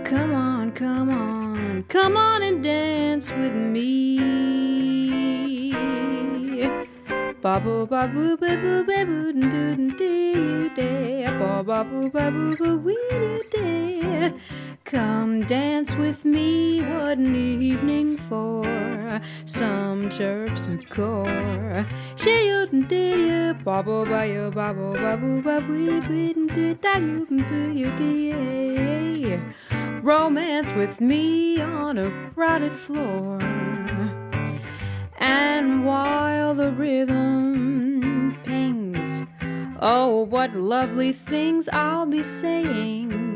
[0.05, 4.68] Come on, come on, come on and dance with me.
[7.41, 11.25] Babu babu babu babu doo doo day.
[11.39, 12.95] Babu babu babu
[13.53, 14.33] day.
[14.85, 18.65] Come dance with me, what an evening for
[19.45, 21.87] some terpsichore.
[22.17, 27.27] She you did you, babu babu babu babu babu did that you
[27.73, 29.43] you
[30.03, 33.39] Romance with me on a crowded floor.
[35.19, 39.25] And while the rhythm pings,
[39.81, 43.29] oh, what lovely things I'll be saying.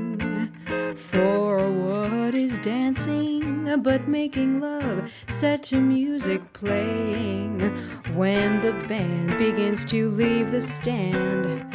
[0.95, 7.61] For what is dancing but making love set to music playing?
[8.15, 11.67] When the band begins to leave the stand,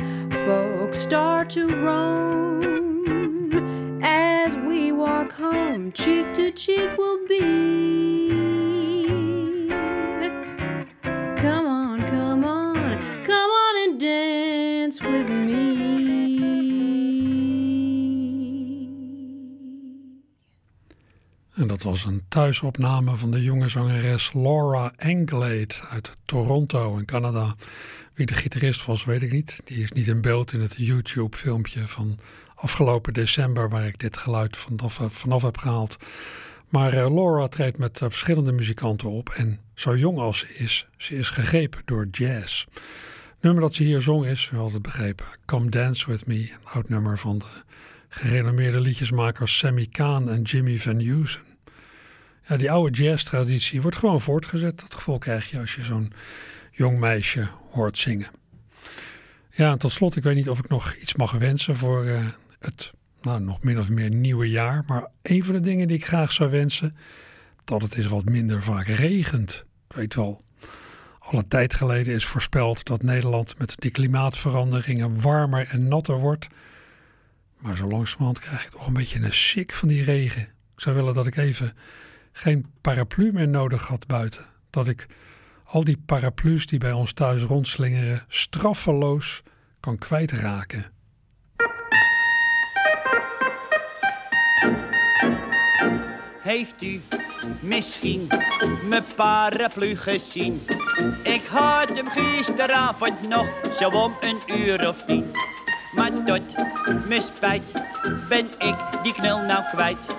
[0.46, 2.78] folks start to roam.
[4.04, 8.67] As we walk home, cheek to cheek we'll be.
[15.02, 15.78] With me.
[21.56, 27.56] En dat was een thuisopname van de jonge zangeres Laura Anglade uit Toronto in Canada.
[28.14, 29.60] Wie de gitarist was, weet ik niet.
[29.64, 32.20] Die is niet in beeld in het YouTube-filmpje van
[32.56, 35.98] afgelopen december, waar ik dit geluid vanaf, vanaf heb gehaald.
[36.70, 40.88] Maar uh, Laura treedt met uh, verschillende muzikanten op en zo jong als ze is,
[40.98, 42.66] ze is gegrepen door jazz.
[43.42, 46.50] Nummer dat ze hier zong is, u had het begrepen, Come Dance With Me, een
[46.64, 47.46] oud nummer van de
[48.10, 51.42] gerenommeerde liedjesmakers Sammy Kahn en Jimmy Van Heusen.
[52.48, 54.80] Ja, die oude jazztraditie wordt gewoon voortgezet.
[54.80, 56.12] Dat gevoel krijg je als je zo'n
[56.72, 58.30] jong meisje hoort zingen.
[59.52, 62.20] Ja, en tot slot, ik weet niet of ik nog iets mag wensen voor uh,
[62.60, 64.84] het nou, nog min of meer nieuwe jaar.
[64.88, 66.96] Maar een van de dingen die ik graag zou wensen,
[67.64, 69.66] dat het eens wat minder vaak regent.
[69.90, 70.44] Ik weet wel,
[71.28, 76.48] alle tijd geleden is voorspeld dat Nederland met die klimaatveranderingen warmer en natter wordt.
[77.58, 80.42] Maar zo langzamerhand krijg ik toch een beetje een sik van die regen.
[80.42, 81.74] Ik zou willen dat ik even
[82.32, 84.46] geen paraplu meer nodig had buiten.
[84.70, 85.06] Dat ik
[85.64, 89.44] al die paraplu's die bij ons thuis rondslingeren straffeloos
[89.80, 90.86] kan kwijtraken.
[96.42, 97.02] Heeft u
[97.60, 98.28] misschien
[98.90, 100.68] mijn paraplu gezien?
[101.24, 103.46] Ik had hem gisteravond nog
[103.80, 105.32] zo om een uur of tien.
[105.92, 106.42] Maar tot
[107.08, 107.72] mijn spijt
[108.30, 110.18] ben ik die knul nou kwijt.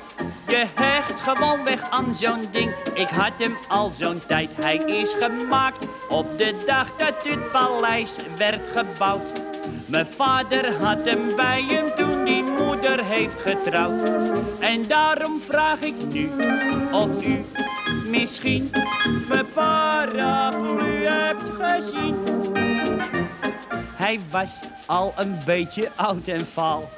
[0.49, 2.71] Je hecht gewoon weg aan zo'n ding.
[2.95, 4.51] Ik had hem al zo'n tijd.
[4.61, 9.47] Hij is gemaakt op de dag dat dit paleis werd gebouwd.
[9.87, 12.38] Mijn vader had hem bij hem toen die
[12.81, 14.09] moeder heeft getrouwd.
[14.59, 16.31] En daarom vraag ik nu
[16.93, 17.45] of u
[18.07, 18.71] misschien
[19.29, 22.17] mijn paraplu hebt gezien.
[23.97, 26.91] Hij was al een beetje oud en vaal.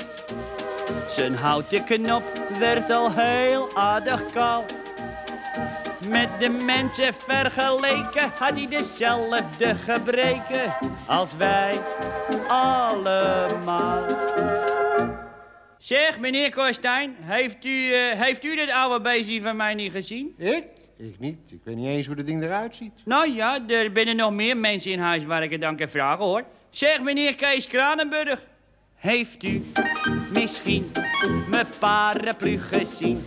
[1.09, 2.23] Zijn houten knop
[2.59, 4.65] werd al heel aardig kaal.
[6.09, 10.77] Met de mensen vergeleken had hij dezelfde gebreken
[11.07, 11.81] als wij
[12.49, 14.07] allemaal.
[15.81, 20.35] Zeg, meneer Korstijn, heeft u, uh, heeft u dit oude beestje van mij niet gezien?
[20.39, 20.67] Ik?
[20.97, 21.39] Ik niet.
[21.51, 23.03] Ik weet niet eens hoe dat ding eruit ziet.
[23.05, 26.25] Nou ja, er binnen nog meer mensen in huis waar ik het dan kan vragen,
[26.25, 26.45] hoor.
[26.71, 28.47] Zeg, meneer Kees Kranenburg,
[28.95, 29.63] heeft u
[30.33, 30.93] misschien
[31.51, 33.25] mijn paraplu gezien?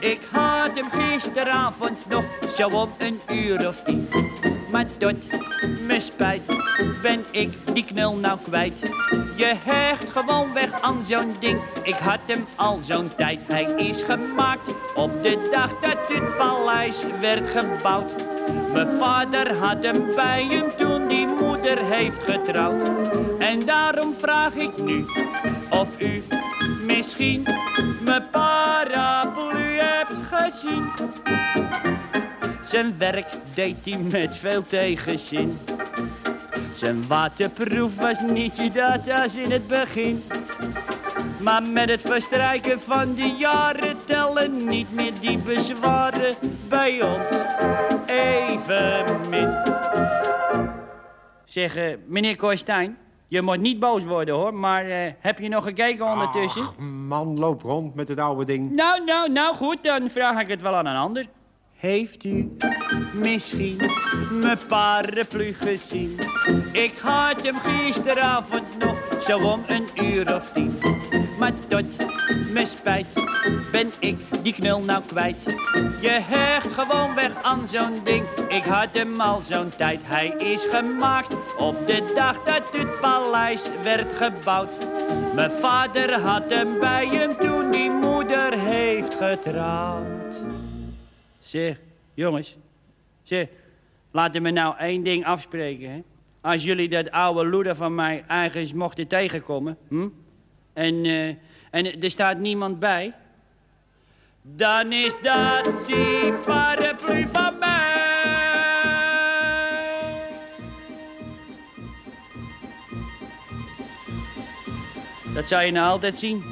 [0.00, 2.24] Ik had hem gisteravond nog
[2.56, 4.08] zo om een uur of tien.
[4.76, 5.14] Maar tot
[5.86, 6.42] mijn spijt
[7.02, 8.80] ben ik die knul nou kwijt.
[9.36, 11.60] Je hecht gewoon weg aan zo'n ding.
[11.82, 13.40] Ik had hem al zo'n tijd.
[13.46, 18.12] Hij is gemaakt op de dag dat het paleis werd gebouwd.
[18.72, 22.88] Mijn vader had hem bij hem toen die moeder heeft getrouwd.
[23.38, 25.04] En daarom vraag ik nu
[25.70, 26.22] of u
[26.86, 27.46] misschien
[28.04, 30.90] mijn paraplu hebt gezien.
[32.66, 35.58] Zijn werk deed hij met veel tegenzin.
[36.72, 40.22] Zijn waterproef was niet dat als in het begin.
[41.40, 46.34] Maar met het verstrijken van de jaren tellen niet meer die bezwaren
[46.68, 47.30] bij ons
[48.06, 49.54] even min.
[51.44, 52.98] Zeg, uh, meneer Korstijn,
[53.28, 56.62] Je moet niet boos worden hoor, maar eh, heb je nog gekeken ondertussen?
[56.62, 58.70] Ach, man, loop rond met het oude ding.
[58.70, 61.26] Nou, nou, nou goed, dan vraag ik het wel aan een ander.
[61.76, 62.56] Heeft u
[63.12, 63.80] misschien
[64.30, 66.18] mijn paraplu gezien?
[66.72, 70.78] Ik had hem gisteravond nog zo om een uur of tien.
[71.38, 71.84] Maar tot
[72.52, 73.06] mijn spijt
[73.72, 75.42] ben ik die knul nou kwijt.
[76.00, 78.24] Je hecht gewoon weg aan zo'n ding.
[78.48, 80.00] Ik had hem al zo'n tijd.
[80.02, 84.86] Hij is gemaakt op de dag dat het paleis werd gebouwd.
[85.34, 90.25] Mijn vader had hem bij hem toen die moeder heeft getrouwd.
[91.46, 91.80] Zeg,
[92.14, 92.56] jongens.
[93.22, 93.48] Zeg,
[94.10, 96.02] laten we nou één ding afspreken, hè.
[96.40, 100.08] Als jullie dat oude loeder van mij ergens mochten tegenkomen, hm?
[100.72, 101.28] En, eh,
[101.70, 103.14] en er staat niemand bij,
[104.42, 107.94] dan is dat die paraplu van mij.
[115.34, 116.42] Dat zou je nou altijd zien.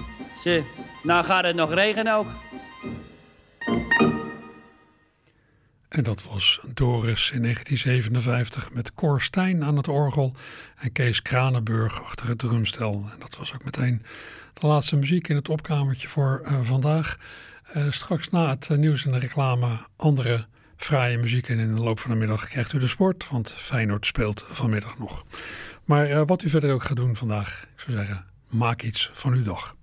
[0.41, 0.63] Ze,
[1.03, 2.27] nou gaat het nog regenen ook.
[5.95, 10.35] En dat was Doris in 1957 met Cor Stijn aan het orgel
[10.77, 13.05] en Kees Kranenburg achter het drumstel.
[13.13, 14.03] En dat was ook meteen
[14.53, 17.19] de laatste muziek in het opkamertje voor uh, vandaag.
[17.77, 21.49] Uh, straks na het uh, nieuws en de reclame andere fraaie muziek.
[21.49, 24.99] En in de loop van de middag krijgt u de sport, want Feyenoord speelt vanmiddag
[24.99, 25.25] nog.
[25.85, 29.43] Maar wat u verder ook gaat doen vandaag, ik zou zeggen, maak iets van uw
[29.43, 29.75] dag.